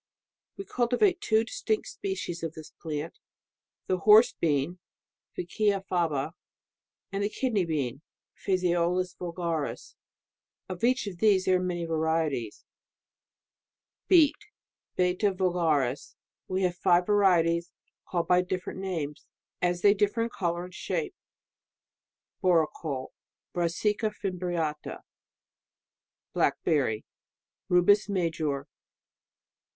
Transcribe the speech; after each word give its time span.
We 0.57 0.65
cultivate 0.65 1.21
two 1.21 1.43
distinct 1.43 1.85
species 1.89 2.41
of 2.41 2.53
this 2.53 2.71
plant, 2.81 3.19
the 3.85 3.97
Horse 3.97 4.33
bean... 4.33 4.79
Vicia 5.35 5.85
faba. 5.87 6.31
and 7.11 7.23
the 7.23 7.29
Kidney 7.29 7.65
bean. 7.65 8.01
Phaseolus 8.35 9.15
vulgaris. 9.15 9.93
[of 10.67 10.83
each 10.83 11.05
of 11.05 11.19
these 11.19 11.45
there 11.45 11.57
are 11.57 11.63
many 11.63 11.85
varieties.] 11.85 12.65
Beet 14.07 14.33
Beta 14.95 15.31
vulgaris. 15.31 16.15
[We 16.47 16.63
have 16.63 16.77
five 16.77 17.05
varieties, 17.05 17.69
call 18.07 18.21
ed 18.23 18.27
by 18.27 18.41
different 18.41 18.79
names, 18.79 19.27
as 19.61 19.83
they 19.83 19.93
differ 19.93 20.23
in 20.23 20.29
colour 20.31 20.63
and 20.65 20.73
shape.] 20.73 21.13
Borecole.... 22.41 23.09
Brassica 23.53 24.09
fimbriata. 24.09 25.03
Black 26.33 26.59
berry... 26.63 27.05
Rubus 27.69 28.09
major. 28.09 28.67